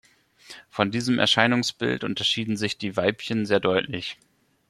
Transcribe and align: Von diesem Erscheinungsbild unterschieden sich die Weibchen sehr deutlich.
Von 0.67 0.89
diesem 0.89 1.19
Erscheinungsbild 1.19 2.03
unterschieden 2.03 2.57
sich 2.57 2.79
die 2.79 2.97
Weibchen 2.97 3.45
sehr 3.45 3.59
deutlich. 3.59 4.17